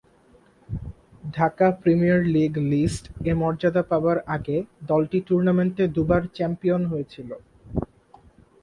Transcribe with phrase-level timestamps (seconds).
[1.33, 4.57] Dhaka Premier League List A মর্যাদা পাবার আগে
[4.89, 7.29] দলটি টুর্নামেন্টে দুবার চ্যাম্পিয়ন হয়েছিল।